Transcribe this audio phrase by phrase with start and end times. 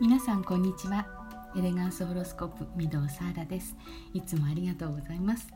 [0.00, 1.08] 皆さんこんにちは。
[1.56, 3.74] エレガンスホロスコープ御堂サーラです。
[4.14, 5.48] いつもありがとうございます。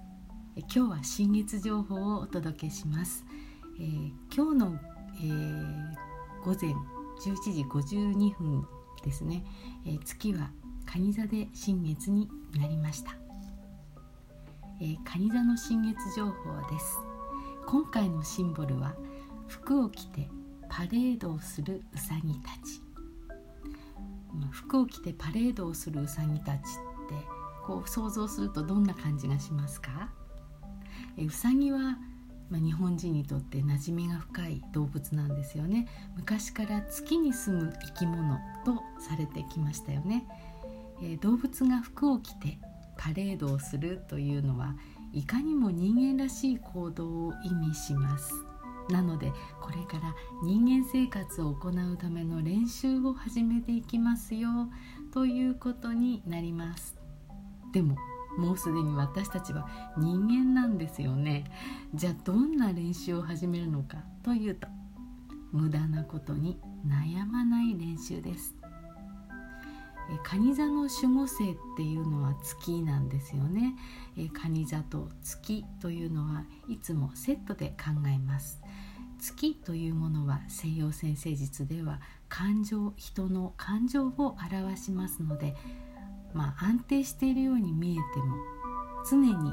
[0.57, 3.25] え今日は新月情報をお届けします、
[3.79, 4.81] えー、今日の、
[5.21, 5.95] えー、
[6.45, 6.73] 午前
[7.25, 8.67] 11時52分
[9.05, 9.45] ですね、
[9.87, 10.51] えー、月は
[10.87, 12.29] 蟹座で新月に
[12.59, 13.13] なりました、
[14.81, 16.33] え蟹座の新月情報
[16.69, 16.99] です。
[17.65, 18.97] 今回のシンボルは
[19.47, 20.29] 服を着て
[20.69, 22.82] パレードをするうさぎたち。
[24.51, 26.63] 服を着てパレードをするうさぎたちって
[27.67, 30.13] こう想像するとどんな感じがしますか？
[31.17, 31.99] えうさぎは、
[32.51, 35.89] まあ、日本人にとって馴染みが深い動物なんですよね。
[36.17, 40.27] 昔から月に住む生き物とされてきましたよね、
[41.03, 42.59] え動物が服を着て
[42.97, 44.77] パレードをするというのは
[45.13, 48.33] いかにも人間らしい行動を意味します。
[48.91, 54.69] なのでこれから人間生活を行うための練習を始めていきますよ
[55.13, 56.97] ということになります。
[57.73, 57.97] でも
[58.39, 61.45] もうすでに私たちは人間なんですよね。
[61.95, 64.69] じゃあどんな練習を始めるのかというと
[65.53, 68.57] 無駄なことに悩まない練習です。
[70.25, 73.75] 蟹座の守護星っていうのは月なんですよね。
[74.17, 78.61] 蟹座と月というのはいつもセットで考えます。
[79.19, 85.55] 月というものは西洋先生術では感情人の感情を表しますので
[86.35, 88.37] まあ安定しているように見えても
[89.09, 89.53] 常に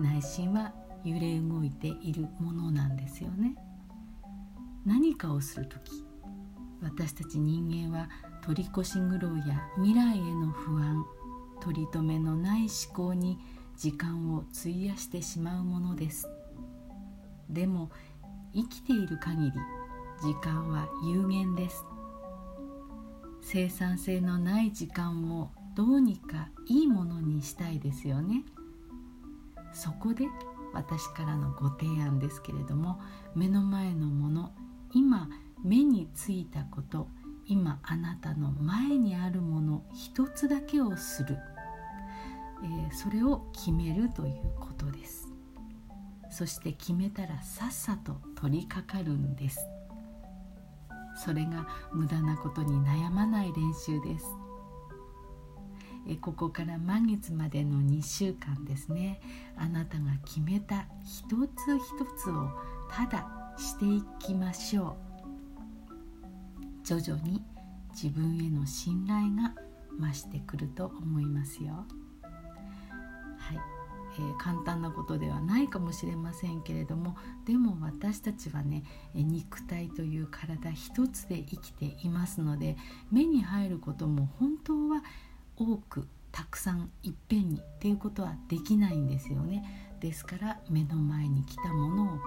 [0.00, 0.72] 内心は
[1.04, 3.54] 揺れ動いているものなんですよね。
[4.84, 6.04] 何かをする時
[6.94, 8.10] 私たち人間は
[8.44, 11.04] 取り越し苦労や未来への不安
[11.62, 13.38] 取り留めのない思考に
[13.76, 16.28] 時間を費やしてしまうものです。
[17.48, 17.90] でも
[18.54, 19.52] 生きている限り
[20.20, 21.82] 時間は有限です。
[23.40, 28.44] 生産性のない時間をどうにかいいものにしたいですよね。
[29.72, 30.26] そこで
[30.74, 33.00] 私からのご提案ですけれども
[33.34, 34.52] 目の前のもの
[34.92, 35.30] 今
[35.62, 37.08] 目についたこと
[37.46, 41.36] 今あなたの前にあるもの一つだけをする、
[42.64, 45.28] えー、それを決めるということです。
[46.30, 49.66] そして決めたらさっさと取り掛かるんです。
[51.14, 54.26] それが無駄なことに悩まない練習です。
[56.08, 59.20] えここから満月までの2週間ですね。
[59.56, 62.50] あなたが決めた一つ一つを
[62.90, 65.11] ただしていきましょう。
[66.84, 67.42] 徐々に
[67.92, 69.54] 自分への信頼が
[70.00, 71.86] 増してくると思いますよ。
[73.38, 73.82] はい。
[74.14, 77.16] えー、簡単なことではないかもしれませんけれども
[77.46, 78.84] でも私たちはね
[79.14, 82.76] 肉体という体一つで生きていますので
[83.10, 85.02] 目に入ることも本当は
[85.56, 89.96] 多くたくさんいっぺんにっていうことはできないんですよね。
[90.00, 92.18] ですから目の前に来たものを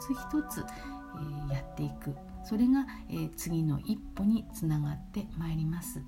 [0.00, 2.27] 一つ一つ、えー、やっていく。
[2.48, 6.02] それが、えー、次の一歩につながってまいります。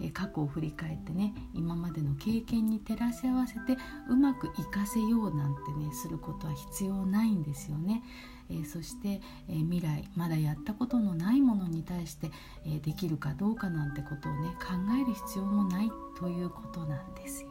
[0.00, 3.76] え過去を振り返ってね今までの経験に照らし合わせて
[4.08, 8.02] うまく活かせようなんてねすることは必要ないんですよね。
[8.50, 12.30] え、そして、え、未来まだやったことのないものに対して、
[12.64, 17.50] え、できるかどうかなんてことをね考える必要もないということなんですよ。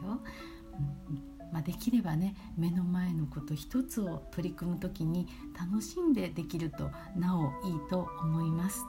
[1.08, 5.26] うんまあ、できればね目の前のこと一つを取り組む時に
[5.58, 8.84] 楽しんでできるとなおいいと思います。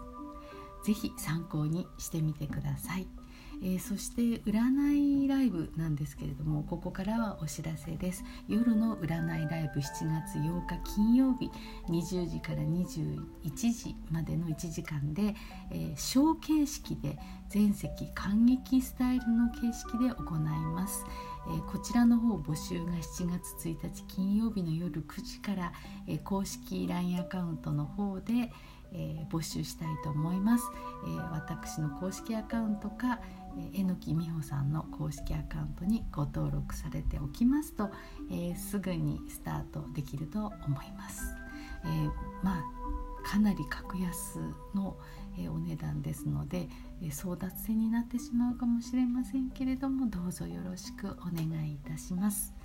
[0.84, 3.08] 是非参考にしてみてください。
[3.62, 8.24] えー、そして占いライブなんですけれどもここからはお知らせです。
[8.48, 11.50] 夜の占いライブ7月8日金曜日
[11.90, 13.20] 20時から21
[13.74, 15.36] 時までの1時間で、
[15.72, 17.18] えー、ショー形式で
[17.50, 21.06] 全席感激スタイルの形式で行います、
[21.48, 25.74] えー、こちらの方募集が7月1日金曜日の夜9時から、
[26.08, 28.52] えー、公式 LINE アカウントの方で、
[28.94, 30.66] えー、募集したいと思います、
[31.06, 33.20] えー、私の公式アカウントか
[33.74, 37.90] えのきみほさんの公式アカウントにご登録されておきますと、
[38.32, 41.36] えー、すぐにスタートできると思います。
[41.86, 42.12] えー、
[42.44, 42.64] まあ
[43.24, 44.40] かなり格安
[44.74, 44.98] の、
[45.38, 46.70] えー、お値段ですので、
[47.02, 52.59] え争奪戦になってしまうかもしれませんけれどもどうぞよろしくお願いいたします。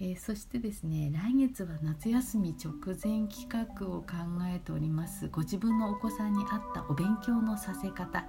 [0.00, 4.06] えー、そしてですね来月は夏休み直前企画を考
[4.52, 5.28] えております。
[5.28, 8.24] ご自分のお子さんに合ったお勉強のさせ方、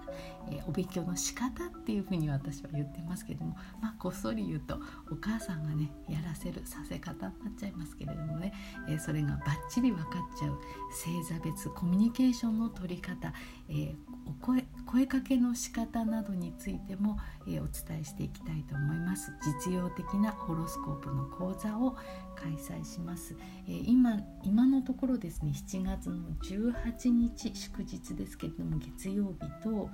[0.52, 4.80] えー、お勉強の仕方っていうふうに私は言ってますけれども、まあ、こっそり言うと
[5.12, 8.54] お母さんがねやらせるさせ方になっちゃいますけれどもね、
[8.88, 10.60] えー、それがバッチリ分かっちゃう
[10.92, 13.34] 星座別コミュニケーションの取り方、
[13.70, 13.96] え、
[14.28, 17.18] お声声かけの仕方などについても、
[17.48, 19.32] え、お伝えしていきたいと思います。
[19.66, 21.96] 実用的なホロスコープの講座を
[22.36, 23.36] 開催します、
[23.68, 29.90] え、今今のところですね7月の18日祝日ですけれども月曜日と、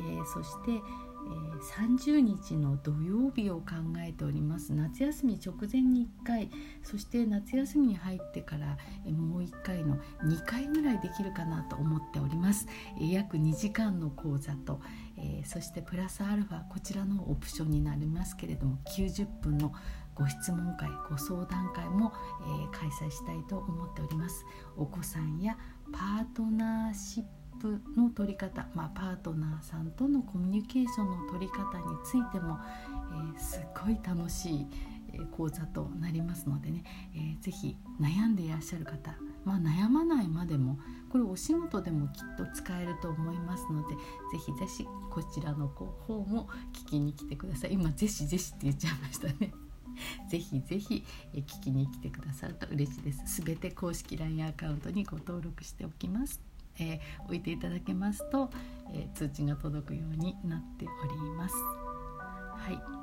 [0.00, 0.80] え、そして、
[1.60, 3.64] 30日の土曜日を考
[3.98, 4.72] えております。
[4.72, 6.50] 夏休み直前に1回
[6.82, 8.78] そして夏休みに入ってから、
[9.12, 12.66] もう1回の2回ぐらいできるかなと思っております、
[12.98, 14.80] 約2時間の講座と、
[15.16, 19.72] えそしてプラスアルファこちらのオプションになりますけれども90分の
[20.14, 22.12] ご質問会ご相談会も、
[22.72, 24.44] え開催したいと思っております。
[24.76, 25.56] お子さんや
[25.92, 32.58] パートナーシッププの取り方、まあ、パートナーさんとのコミュニケーションの取り方についても、
[33.12, 34.66] えー、すっごい楽しい
[35.32, 36.84] 講座となりますのでね、
[37.14, 39.14] えー、ぜひ悩んでいらっしゃる方、
[39.44, 40.78] まあ、悩まないまでも
[41.10, 44.00] これお仕事でもきっと使えると思いますのでぜ
[44.38, 49.52] ひぜひこちらの方も聞きに来てください今ぜひぜひって言っちゃいましたね
[50.30, 51.04] ぜひぜひ
[51.34, 53.22] 聞きに来てくださると嬉しいです。
[53.26, 56.49] すべて公式 LINE アカウントにご登録しておきます。
[56.80, 58.50] えー、置いていただけますと、
[58.92, 61.54] えー、通知が届くようになっております。
[62.56, 63.00] はい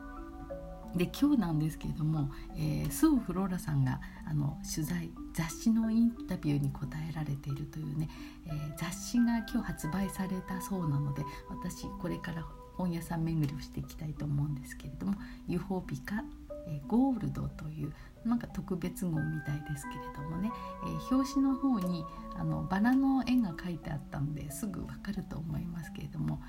[0.96, 8.10] で今日なんですけれども、えー、スオフローラさんがあの取材雑誌のインタビューに答えられているというね、
[8.46, 12.46] えー、雑誌が今日発売されたそうなので私これから
[12.78, 15.16] 本屋さん巡りをしていきたいと思うんですけれども
[15.48, 16.24] 「ユフォビカ
[16.68, 17.94] えゴールドという
[18.26, 20.52] なんか特別号みたいですけれどもね、
[20.86, 22.06] え、表紙の方に
[22.36, 26.42] あのバラの絵が描いてあったのですぐわかると思いますけれども、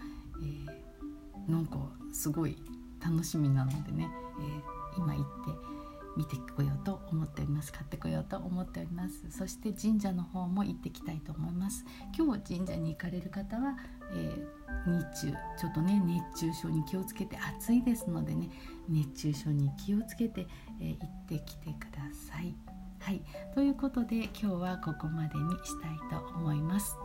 [0.42, 1.78] えー、なんか
[2.12, 2.56] すごい
[3.00, 4.10] 楽しみなのでね、
[4.40, 5.78] えー、今行って
[6.16, 7.72] 見てこようと思っております。
[7.72, 9.30] 買ってこようと思っております。
[9.30, 11.84] そして神社の方も行ってきたいと思います。
[12.16, 13.76] 今日神社に行かれる方は、
[14.14, 18.50] えー、日中ちょっとね熱中症に気をつけて暑いですのでね
[18.88, 20.46] 熱中症に気をつけて、
[20.80, 22.54] えー、行ってきてください。
[23.00, 23.22] はい。
[23.54, 26.96] ということで今日はここまでにしたいと思います。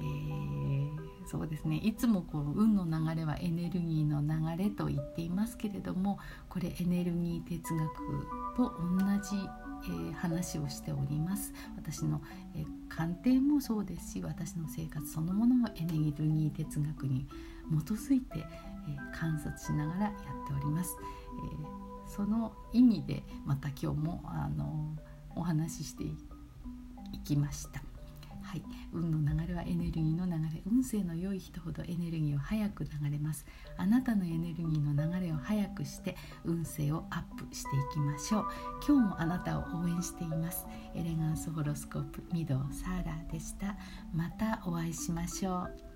[0.00, 0.90] えー、
[1.26, 1.76] そうですね。
[1.76, 6.18] いつもこう運の流れはエネルギーの流れと言っていますけれども
[6.48, 7.88] これエネルギー哲学
[8.56, 9.36] と同じ、
[9.84, 11.52] えー、話をしております。
[11.76, 12.20] 私の、
[12.54, 17.26] えー、鑑定もそうですし私の生活そのものもエネルギー哲学に
[17.86, 20.12] 基づいて、え観察しながらやっ
[20.46, 20.96] ております、
[22.06, 24.96] えその意味でまた今日もあの
[25.36, 27.87] お話ししていきました。
[28.48, 28.62] はい、
[28.94, 33.44] 運の流れはエネルギーの流れ運勢の良い人ほどエネルギーを早く流れます。
[33.76, 36.16] あなたのエネルギーの流れを早くして
[36.46, 38.44] 運勢をアップしていきましょう。
[38.86, 40.66] 今日もあなたを応援しています。
[40.94, 43.76] エレガンスホロスコープ御堂サーラでした。
[44.14, 45.87] またお会いしましょう。